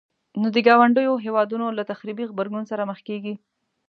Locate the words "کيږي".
3.07-3.35